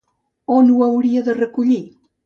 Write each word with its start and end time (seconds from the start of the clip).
On 0.55 0.71
ho 0.71 0.81
hauria 0.87 1.25
de 1.29 1.39
recollir? 1.41 1.83